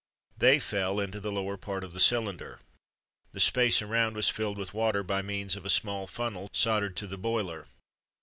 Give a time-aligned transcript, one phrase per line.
[0.35, 2.59] They fell into the lower part of the cylinder.
[3.33, 7.05] The space around was filled with water by means of a small funnel soldered to
[7.05, 7.67] the boiler.